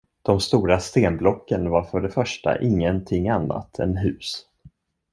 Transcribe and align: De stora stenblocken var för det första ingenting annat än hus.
De 0.21 0.39
stora 0.39 0.79
stenblocken 0.79 1.69
var 1.69 1.83
för 1.83 2.01
det 2.01 2.09
första 2.09 2.61
ingenting 2.61 3.29
annat 3.29 3.79
än 3.79 3.97
hus. 3.97 4.45